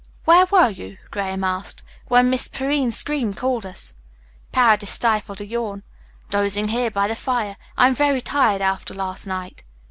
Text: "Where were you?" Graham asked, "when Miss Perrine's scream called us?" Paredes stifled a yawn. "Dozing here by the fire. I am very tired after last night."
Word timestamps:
"Where 0.25 0.47
were 0.47 0.71
you?" 0.71 0.97
Graham 1.11 1.43
asked, 1.43 1.83
"when 2.07 2.31
Miss 2.31 2.47
Perrine's 2.47 2.97
scream 2.97 3.35
called 3.35 3.67
us?" 3.67 3.95
Paredes 4.51 4.89
stifled 4.89 5.39
a 5.41 5.45
yawn. 5.45 5.83
"Dozing 6.31 6.69
here 6.69 6.89
by 6.89 7.07
the 7.07 7.15
fire. 7.15 7.55
I 7.77 7.85
am 7.87 7.93
very 7.93 8.19
tired 8.21 8.61
after 8.63 8.95
last 8.95 9.27
night." 9.27 9.61